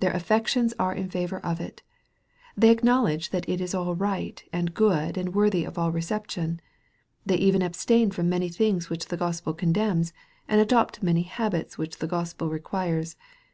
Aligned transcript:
Their 0.00 0.12
affections 0.12 0.72
aro 0.80 0.96
in 0.96 1.10
favor 1.10 1.40
of 1.40 1.60
it. 1.60 1.82
They 2.56 2.70
acknowledge 2.70 3.28
that 3.28 3.46
it 3.46 3.60
is 3.60 3.74
all 3.74 3.94
right, 3.94 4.42
and 4.50 4.72
good, 4.72 5.18
and 5.18 5.34
worthy 5.34 5.66
of 5.66 5.76
all 5.76 5.92
reception. 5.92 6.62
They 7.26 7.36
even 7.36 7.60
abstain 7.60 8.10
from 8.10 8.30
many 8.30 8.48
things 8.48 8.88
which 8.88 9.08
the 9.08 9.18
Gospel 9.18 9.52
condemns, 9.52 10.14
and 10.48 10.58
adopt 10.58 11.02
many 11.02 11.24
habits 11.24 11.76
which 11.76 11.98
the 11.98 12.06
Gospel 12.06 12.48
requires. 12.48 13.16